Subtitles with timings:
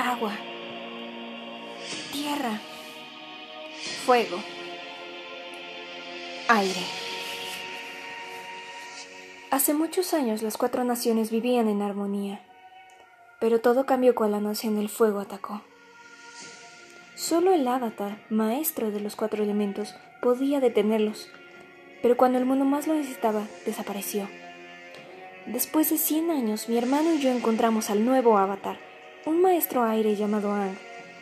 [0.00, 0.32] agua,
[2.10, 2.58] tierra,
[4.06, 4.38] fuego,
[6.48, 6.80] aire.
[9.50, 12.40] Hace muchos años las cuatro naciones vivían en armonía,
[13.40, 15.60] pero todo cambió cuando la nación del fuego atacó.
[17.14, 21.28] Solo el avatar, maestro de los cuatro elementos, podía detenerlos,
[22.00, 24.30] pero cuando el mundo más lo necesitaba, desapareció.
[25.44, 28.89] Después de 100 años, mi hermano y yo encontramos al nuevo avatar,
[29.26, 30.76] un maestro aire llamado Ang.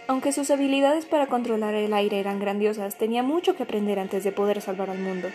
[0.07, 4.33] Aunque sus habilidades para controlar el aire eran grandiosas, tenía mucho que aprender antes de
[4.33, 5.29] poder salvar al mundo.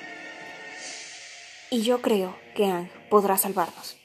[1.69, 3.97] Y yo creo que Ang podrá salvarnos.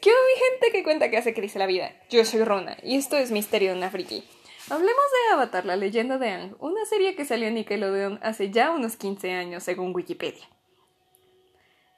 [0.00, 1.92] ¿Qué mi gente que cuenta que hace dice la vida?
[2.08, 4.24] Yo soy Rona y esto es Misterio en Afriki.
[4.68, 8.70] Hablemos de Avatar, la leyenda de Ang, una serie que salió en Nickelodeon hace ya
[8.70, 10.46] unos 15 años según Wikipedia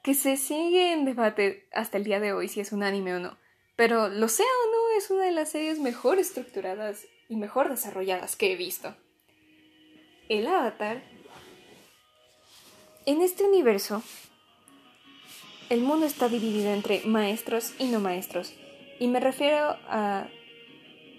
[0.03, 3.21] que se sigue en debate hasta el día de hoy si es un anime o
[3.21, 3.39] no.
[3.77, 8.37] Pero lo sea o no, es una de las series mejor estructuradas y mejor desarrolladas
[8.37, 8.95] que he visto.
[10.29, 11.03] El avatar.
[13.07, 14.03] En este universo,
[15.69, 18.55] el mundo está dividido entre maestros y no maestros.
[18.99, 20.29] Y me refiero a...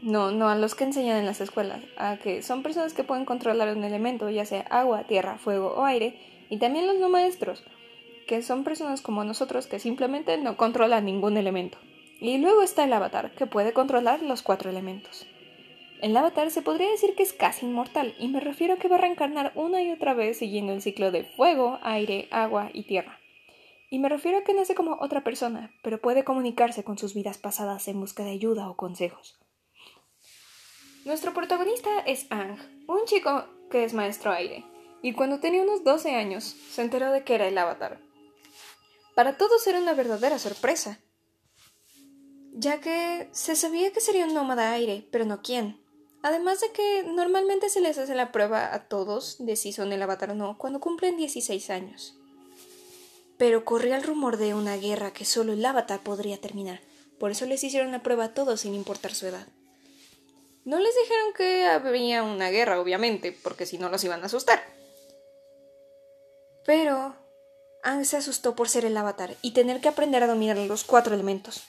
[0.02, 3.23] No, no a los que enseñan en las escuelas, a que son personas que pueden
[3.23, 7.63] controlar un elemento, ya sea agua, tierra, fuego o aire, y también los no maestros,
[8.27, 11.77] que son personas como nosotros que simplemente no controlan ningún elemento.
[12.19, 15.25] Y luego está el avatar, que puede controlar los cuatro elementos.
[16.02, 18.97] El avatar se podría decir que es casi inmortal, y me refiero a que va
[18.97, 23.20] a reencarnar una y otra vez siguiendo el ciclo de fuego, aire, agua y tierra.
[23.89, 27.38] Y me refiero a que nace como otra persona, pero puede comunicarse con sus vidas
[27.38, 29.39] pasadas en busca de ayuda o consejos.
[31.05, 34.66] Nuestro protagonista es Ang, un chico que es maestro aire,
[35.02, 38.00] y cuando tenía unos 12 años se enteró de que era el avatar,
[39.16, 41.00] para todos era una verdadera sorpresa,
[42.53, 45.79] ya que se sabía que sería un nómada aire, pero no quién.
[46.21, 50.01] Además de que normalmente se les hace la prueba a todos de si son el
[50.01, 52.15] avatar o no cuando cumplen 16 años.
[53.37, 56.81] Pero corría el rumor de una guerra que solo el avatar podría terminar,
[57.19, 59.47] por eso les hicieron la prueba a todos sin importar su edad.
[60.63, 64.63] No les dijeron que había una guerra, obviamente, porque si no los iban a asustar.
[66.65, 67.15] Pero
[67.83, 71.13] Ang se asustó por ser el avatar y tener que aprender a dominar los cuatro
[71.13, 71.63] elementos.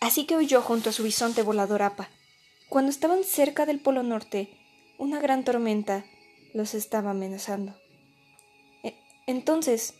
[0.00, 2.08] Así que huyó junto a su bisonte volador Apa.
[2.68, 4.48] Cuando estaban cerca del Polo Norte,
[4.98, 6.04] una gran tormenta
[6.54, 7.76] los estaba amenazando.
[8.82, 8.94] E,
[9.26, 9.94] entonces,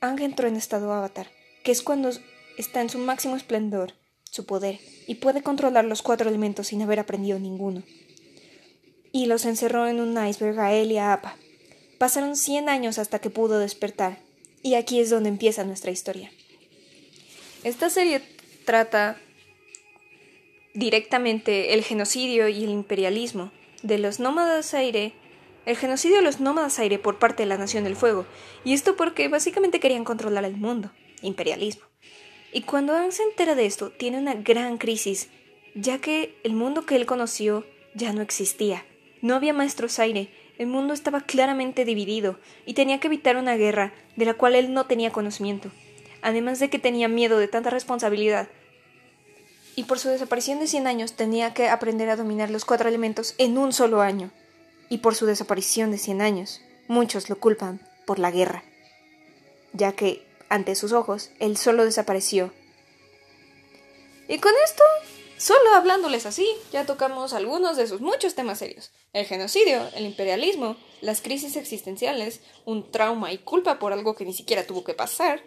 [0.00, 1.28] Ang entró en estado avatar,
[1.62, 2.10] que es cuando
[2.58, 3.94] está en su máximo esplendor,
[4.24, 7.82] su poder, y puede controlar los cuatro elementos sin haber aprendido ninguno.
[9.12, 11.36] Y los encerró en un iceberg a él y a Apa.
[11.98, 14.18] Pasaron cien años hasta que pudo despertar,
[14.62, 16.30] y aquí es donde empieza nuestra historia.
[17.62, 18.20] Esta serie
[18.66, 19.16] trata
[20.74, 23.52] directamente el genocidio y el imperialismo
[23.82, 25.12] de los nómadas aire,
[25.66, 28.26] el genocidio de los nómadas aire por parte de la Nación del Fuego,
[28.64, 30.90] y esto porque básicamente querían controlar el mundo,
[31.22, 31.84] imperialismo.
[32.52, 35.28] Y cuando Aang se entera de esto, tiene una gran crisis,
[35.74, 37.64] ya que el mundo que él conoció
[37.94, 38.84] ya no existía.
[39.22, 43.92] No había maestros aire, el mundo estaba claramente dividido y tenía que evitar una guerra
[44.16, 45.70] de la cual él no tenía conocimiento,
[46.22, 48.48] además de que tenía miedo de tanta responsabilidad.
[49.76, 53.34] Y por su desaparición de 100 años tenía que aprender a dominar los cuatro elementos
[53.38, 54.30] en un solo año.
[54.88, 58.62] Y por su desaparición de 100 años, muchos lo culpan por la guerra,
[59.72, 62.52] ya que, ante sus ojos, él solo desapareció.
[64.28, 64.84] Y con esto
[65.36, 68.92] Solo hablándoles así, ya tocamos algunos de sus muchos temas serios.
[69.12, 74.32] El genocidio, el imperialismo, las crisis existenciales, un trauma y culpa por algo que ni
[74.32, 75.42] siquiera tuvo que pasar.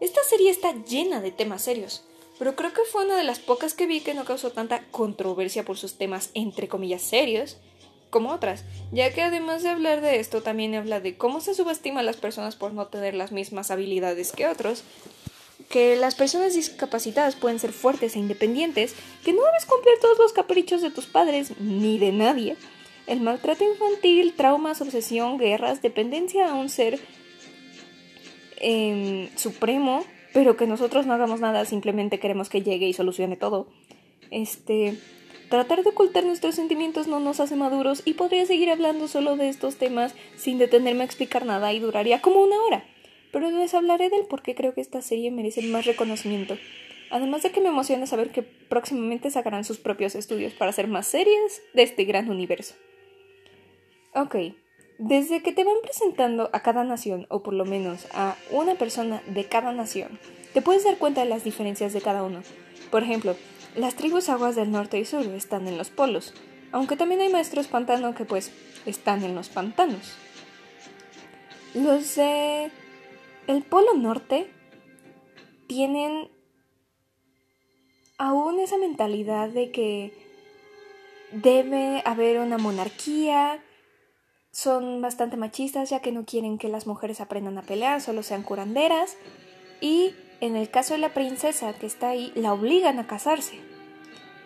[0.00, 2.04] Esta serie está llena de temas serios,
[2.38, 5.64] pero creo que fue una de las pocas que vi que no causó tanta controversia
[5.64, 7.58] por sus temas entre comillas serios
[8.10, 12.00] como otras, ya que además de hablar de esto también habla de cómo se subestima
[12.00, 14.84] a las personas por no tener las mismas habilidades que otros,
[15.68, 18.94] que las personas discapacitadas pueden ser fuertes e independientes,
[19.24, 22.56] que no debes cumplir todos los caprichos de tus padres ni de nadie.
[23.06, 27.00] El maltrato infantil, traumas, obsesión, guerras, dependencia a un ser
[28.58, 30.04] em, supremo,
[30.36, 33.68] pero que nosotros no hagamos nada, simplemente queremos que llegue y solucione todo.
[34.30, 34.98] Este,
[35.48, 39.48] tratar de ocultar nuestros sentimientos no nos hace maduros y podría seguir hablando solo de
[39.48, 42.84] estos temas sin detenerme a explicar nada y duraría como una hora
[43.32, 46.56] pero les hablaré del por qué creo que esta serie merece más reconocimiento.
[47.10, 51.06] Además de que me emociona saber que próximamente sacarán sus propios estudios para hacer más
[51.06, 52.74] series de este gran universo.
[54.14, 54.36] Ok,
[54.98, 59.22] desde que te van presentando a cada nación, o por lo menos a una persona
[59.26, 60.18] de cada nación,
[60.54, 62.42] te puedes dar cuenta de las diferencias de cada uno.
[62.90, 63.36] Por ejemplo,
[63.74, 66.34] las tribus aguas del norte y sur están en los polos,
[66.72, 68.52] aunque también hay maestros pantano que pues
[68.86, 70.14] están en los pantanos.
[71.74, 72.70] Los de
[73.46, 74.50] el polo norte
[75.66, 76.30] tienen
[78.18, 80.12] aún esa mentalidad de que
[81.32, 83.62] debe haber una monarquía,
[84.56, 88.42] son bastante machistas ya que no quieren que las mujeres aprendan a pelear, solo sean
[88.42, 89.18] curanderas
[89.82, 93.60] y en el caso de la princesa que está ahí, la obligan a casarse.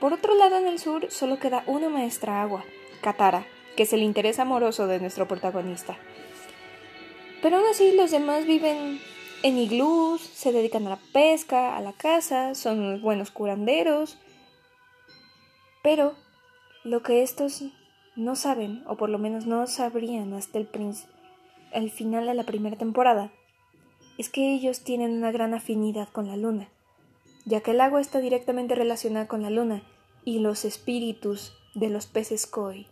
[0.01, 2.65] Por otro lado, en el sur solo queda una maestra agua,
[3.03, 3.47] Katara,
[3.77, 5.97] que es el interés amoroso de nuestro protagonista.
[7.41, 9.01] Pero aún así los demás viven
[9.45, 14.19] en iglús, se dedican a la pesca, a la caza, son buenos curanderos.
[15.85, 16.17] Pero
[16.83, 17.62] lo que estos
[18.17, 20.69] no saben, o por lo menos no sabrían hasta el,
[21.73, 23.33] el final de la primera temporada,
[24.19, 26.69] es que ellos tienen una gran afinidad con la luna,
[27.45, 29.83] ya que el agua está directamente relacionada con la luna
[30.25, 32.87] y los espíritus de los peces koi,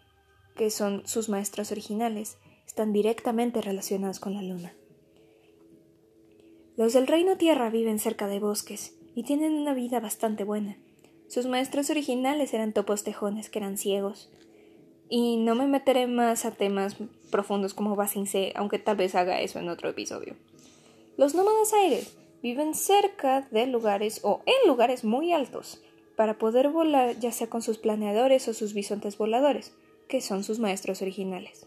[0.56, 4.74] que son sus maestros originales, están directamente relacionados con la luna.
[6.76, 10.76] Los del Reino Tierra viven cerca de bosques y tienen una vida bastante buena.
[11.26, 14.30] Sus maestros originales eran topos tejones que eran ciegos.
[15.08, 16.96] Y no me meteré más a temas
[17.30, 20.36] profundos como Basinse, aunque tal vez haga eso en otro episodio.
[21.16, 25.82] Los nómadas aéreos viven cerca de lugares o en lugares muy altos
[26.16, 29.74] para poder volar ya sea con sus planeadores o sus bisontes voladores,
[30.08, 31.66] que son sus maestros originales.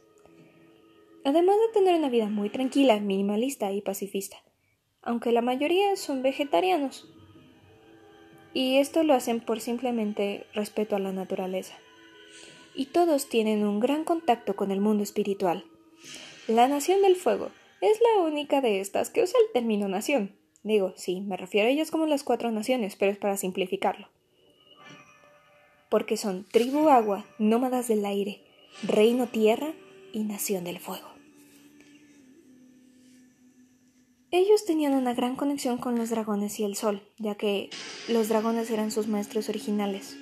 [1.24, 4.38] Además de tener una vida muy tranquila, minimalista y pacifista,
[5.02, 7.08] aunque la mayoría son vegetarianos.
[8.54, 11.76] Y esto lo hacen por simplemente respeto a la naturaleza.
[12.74, 15.66] Y todos tienen un gran contacto con el mundo espiritual.
[16.48, 17.52] La Nación del Fuego
[17.82, 20.36] es la única de estas que usa el término nación.
[20.64, 24.10] Digo, sí, me refiero a ellas como las cuatro naciones, pero es para simplificarlo.
[25.90, 28.42] Porque son tribu agua, nómadas del aire,
[28.84, 29.74] reino tierra
[30.14, 31.10] y nación del fuego.
[34.30, 37.70] Ellos tenían una gran conexión con los dragones y el sol, ya que
[38.08, 40.16] los dragones eran sus maestros originales.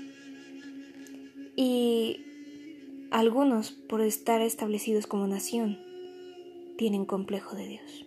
[1.56, 2.26] Y
[3.12, 5.80] algunos, por estar establecidos como nación,
[6.78, 8.06] tienen complejo de Dios.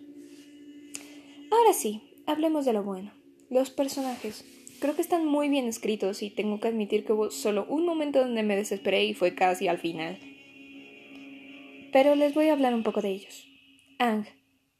[1.51, 3.11] Ahora sí, hablemos de lo bueno.
[3.49, 4.45] Los personajes.
[4.79, 8.19] Creo que están muy bien escritos y tengo que admitir que hubo solo un momento
[8.19, 10.17] donde me desesperé y fue casi al final.
[11.91, 13.47] Pero les voy a hablar un poco de ellos.
[13.99, 14.25] Ang,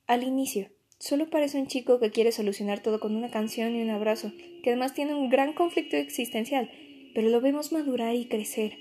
[0.08, 3.92] al inicio, solo parece un chico que quiere solucionar todo con una canción y un
[3.92, 4.32] abrazo,
[4.64, 6.72] que además tiene un gran conflicto existencial,
[7.14, 8.78] pero lo vemos madurar y crecer.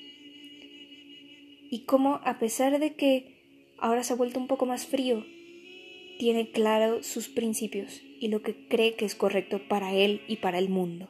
[1.73, 5.25] Y cómo, a pesar de que ahora se ha vuelto un poco más frío.
[6.19, 10.59] Tiene claro sus principios y lo que cree que es correcto para él y para
[10.59, 11.09] el mundo.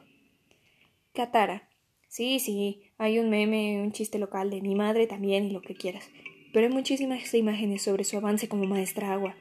[1.11, 1.67] Katara.
[2.07, 5.75] Sí, sí, hay un meme, un chiste local de mi madre también y lo que
[5.75, 6.09] quieras.
[6.53, 9.35] Pero hay muchísimas imágenes sobre su avance como maestra agua.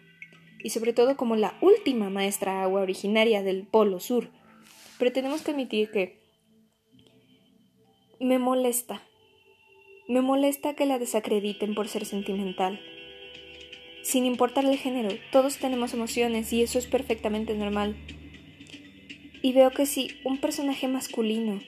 [0.65, 4.29] Y sobre todo como la última maestra agua originaria del Polo Sur.
[4.99, 6.19] Pero tenemos que admitir que
[8.19, 9.07] me molesta.
[10.09, 12.81] Me molesta que la desacrediten por ser sentimental
[14.03, 17.97] sin importar el género, todos tenemos emociones y eso es perfectamente normal.
[19.43, 21.61] Y veo que si un personaje masculino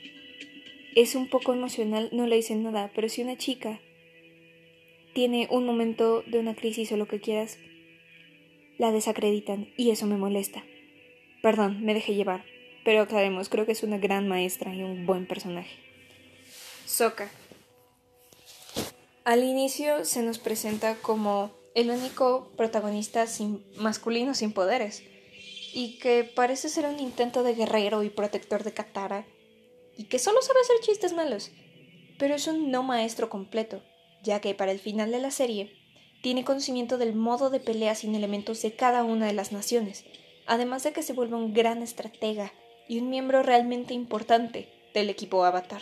[0.97, 3.81] es un poco emocional, no le dicen nada, pero si una chica
[5.13, 7.59] tiene un momento de una crisis o lo que quieras,
[8.79, 10.65] la desacreditan y eso me molesta.
[11.41, 12.45] Perdón, me dejé llevar,
[12.85, 15.77] pero aclaremos, creo que es una gran maestra y un buen personaje.
[16.85, 17.31] Soka.
[19.25, 23.25] Al inicio se nos presenta como el único protagonista
[23.79, 25.03] masculino sin poderes,
[25.73, 29.27] y que parece ser un intento de guerrero y protector de Katara,
[29.97, 31.53] y que solo sabe hacer chistes malos,
[32.19, 33.83] pero es un no maestro completo,
[34.23, 35.73] ya que para el final de la serie
[36.23, 40.05] tiene conocimiento del modo de pelea sin elementos de cada una de las naciones,
[40.45, 42.53] además de que se vuelve un gran estratega
[42.91, 45.81] y un miembro realmente importante del equipo Avatar,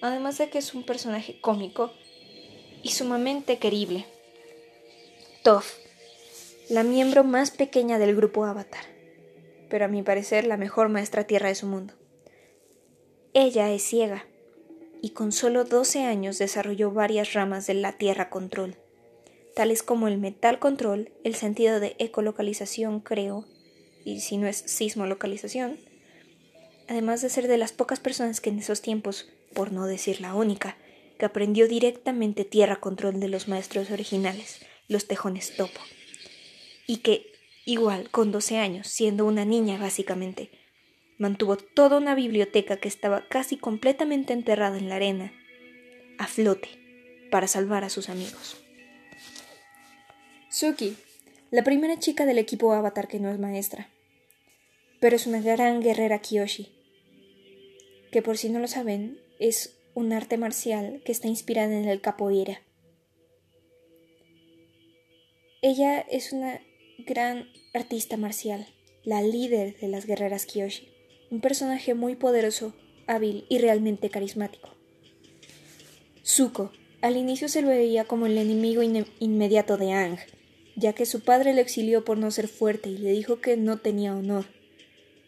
[0.00, 1.92] además de que es un personaje cómico
[2.84, 4.04] y sumamente querible.
[5.42, 5.66] Toph,
[6.68, 8.84] la miembro más pequeña del grupo Avatar,
[9.70, 11.94] pero a mi parecer la mejor maestra tierra de su mundo.
[13.32, 14.26] Ella es ciega
[15.00, 18.76] y con solo 12 años desarrolló varias ramas de la Tierra Control,
[19.54, 23.46] tales como el Metal Control, el sentido de ecolocalización, creo,
[24.04, 25.78] y si no es sismolocalización,
[26.86, 30.34] además de ser de las pocas personas que en esos tiempos, por no decir la
[30.34, 30.76] única,
[31.18, 35.80] que aprendió directamente Tierra Control de los maestros originales, los tejones topo.
[36.86, 37.32] Y que,
[37.64, 40.50] igual, con 12 años, siendo una niña básicamente,
[41.18, 45.32] mantuvo toda una biblioteca que estaba casi completamente enterrada en la arena,
[46.18, 46.68] a flote,
[47.30, 48.56] para salvar a sus amigos.
[50.50, 50.96] Suki,
[51.50, 53.88] la primera chica del equipo Avatar que no es maestra,
[55.00, 56.72] pero es una gran guerrera Kiyoshi,
[58.10, 62.00] que por si no lo saben, es un arte marcial que está inspirada en el
[62.00, 62.62] capoeira.
[65.62, 66.60] Ella es una
[66.98, 68.66] gran artista marcial,
[69.04, 70.88] la líder de las guerreras Kiyoshi,
[71.30, 72.74] un personaje muy poderoso,
[73.06, 74.70] hábil y realmente carismático.
[76.24, 80.18] Zuko, al inicio se lo veía como el enemigo inmediato de Ang,
[80.74, 83.78] ya que su padre lo exilió por no ser fuerte y le dijo que no
[83.78, 84.46] tenía honor.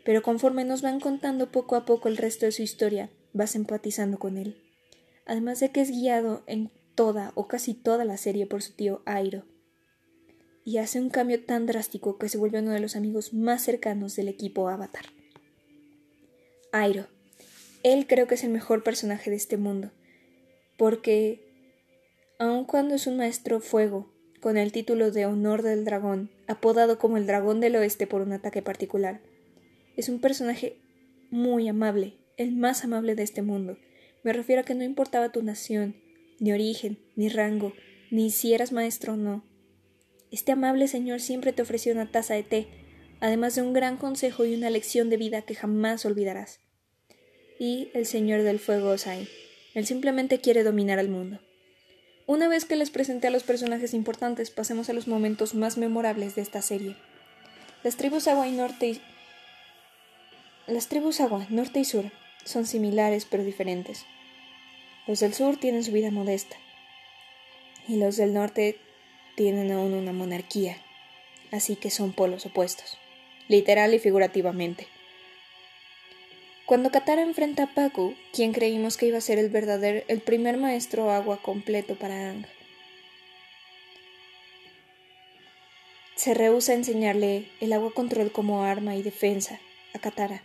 [0.04, 4.18] Pero conforme nos van contando poco a poco el resto de su historia, vas empatizando
[4.18, 4.56] con él.
[5.26, 9.02] Además de que es guiado en toda o casi toda la serie por su tío
[9.04, 9.44] Airo.
[10.64, 14.16] Y hace un cambio tan drástico que se vuelve uno de los amigos más cercanos
[14.16, 15.06] del equipo Avatar.
[16.72, 17.06] Airo.
[17.82, 19.92] Él creo que es el mejor personaje de este mundo,
[20.76, 21.46] porque
[22.38, 27.16] aun cuando es un maestro fuego, con el título de Honor del Dragón, apodado como
[27.16, 29.20] el Dragón del Oeste por un ataque particular,
[29.96, 30.78] es un personaje
[31.30, 33.78] muy amable, el más amable de este mundo.
[34.22, 35.96] Me refiero a que no importaba tu nación,
[36.38, 37.72] ni origen, ni rango,
[38.10, 39.44] ni si eras maestro o no.
[40.30, 42.68] Este amable señor siempre te ofreció una taza de té,
[43.20, 46.60] además de un gran consejo y una lección de vida que jamás olvidarás.
[47.58, 49.28] Y el señor del fuego Osai.
[49.74, 51.40] Él simplemente quiere dominar al mundo.
[52.26, 56.34] Una vez que les presenté a los personajes importantes, pasemos a los momentos más memorables
[56.34, 56.96] de esta serie.
[57.82, 59.00] Las tribus agua y norte y...
[60.66, 62.10] Las tribus agua, norte y sur
[62.46, 64.06] son similares pero diferentes.
[65.06, 66.56] Los del sur tienen su vida modesta
[67.86, 68.78] y los del norte
[69.36, 70.78] tienen aún una monarquía,
[71.52, 72.98] así que son polos opuestos,
[73.48, 74.88] literal y figurativamente.
[76.64, 80.56] Cuando Katara enfrenta a Paku, quien creímos que iba a ser el verdadero, el primer
[80.56, 82.46] maestro agua completo para Ang,
[86.16, 89.60] se rehúsa a enseñarle el agua control como arma y defensa
[89.94, 90.42] a Katara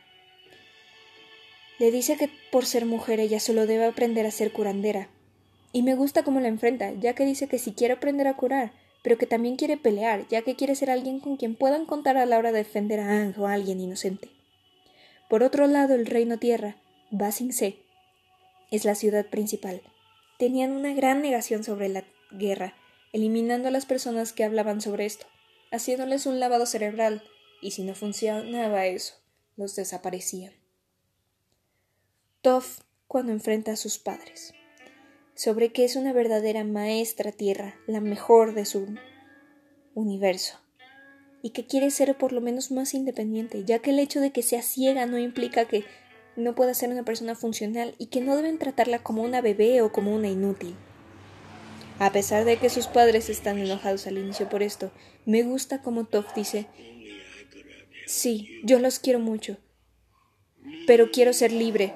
[1.81, 5.09] le dice que por ser mujer ella solo debe aprender a ser curandera.
[5.73, 8.71] Y me gusta cómo la enfrenta, ya que dice que si quiere aprender a curar,
[9.01, 12.27] pero que también quiere pelear, ya que quiere ser alguien con quien puedan contar a
[12.27, 14.29] la hora de defender a Ang o a alguien inocente.
[15.27, 16.77] Por otro lado, el reino tierra,
[17.09, 17.77] Basing Se,
[18.69, 19.81] es la ciudad principal.
[20.37, 22.75] Tenían una gran negación sobre la guerra,
[23.11, 25.25] eliminando a las personas que hablaban sobre esto,
[25.71, 27.23] haciéndoles un lavado cerebral,
[27.59, 29.15] y si no funcionaba eso,
[29.57, 30.60] los desaparecían.
[32.41, 34.55] Toff cuando enfrenta a sus padres,
[35.35, 38.95] sobre que es una verdadera maestra tierra, la mejor de su
[39.93, 40.59] universo,
[41.43, 44.41] y que quiere ser por lo menos más independiente, ya que el hecho de que
[44.41, 45.85] sea ciega no implica que
[46.35, 49.91] no pueda ser una persona funcional y que no deben tratarla como una bebé o
[49.91, 50.75] como una inútil.
[51.99, 54.91] A pesar de que sus padres están enojados al inicio por esto,
[55.27, 56.65] me gusta como Toff dice
[58.07, 59.57] Sí, yo los quiero mucho,
[60.87, 61.93] pero quiero ser libre,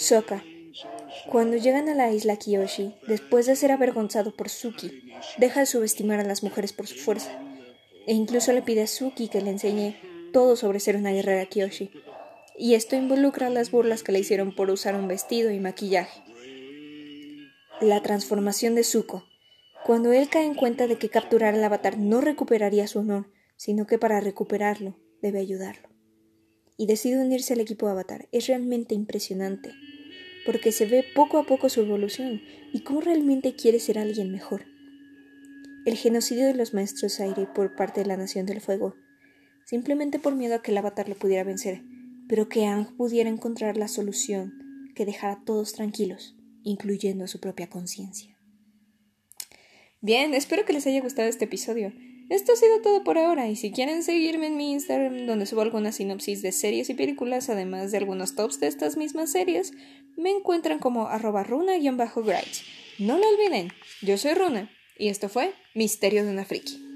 [0.00, 0.44] Soka.
[1.28, 6.20] Cuando llegan a la isla Kiyoshi, después de ser avergonzado por Suki, deja de subestimar
[6.20, 7.36] a las mujeres por su fuerza,
[8.06, 9.96] e incluso le pide a Suki que le enseñe
[10.32, 11.90] todo sobre ser una guerrera Kiyoshi,
[12.56, 16.22] y esto involucra las burlas que le hicieron por usar un vestido y maquillaje.
[17.80, 19.24] La transformación de Zuko.
[19.84, 23.88] Cuando él cae en cuenta de que capturar al avatar no recuperaría su honor, sino
[23.88, 25.97] que para recuperarlo debe ayudarlo
[26.78, 29.74] y decide unirse al equipo Avatar es realmente impresionante,
[30.46, 32.40] porque se ve poco a poco su evolución
[32.72, 34.64] y cómo realmente quiere ser alguien mejor.
[35.84, 38.94] El genocidio de los maestros aire por parte de la Nación del Fuego,
[39.66, 41.82] simplemente por miedo a que el Avatar lo pudiera vencer,
[42.28, 47.40] pero que Ang pudiera encontrar la solución que dejara a todos tranquilos, incluyendo a su
[47.40, 48.38] propia conciencia.
[50.00, 51.92] Bien, espero que les haya gustado este episodio.
[52.28, 55.62] Esto ha sido todo por ahora y si quieren seguirme en mi Instagram donde subo
[55.62, 59.72] algunas sinopsis de series y películas además de algunos tops de estas mismas series,
[60.16, 62.54] me encuentran como arroba runa-gright.
[62.98, 66.87] No lo olviden, yo soy Runa y esto fue Misterio de una Friki.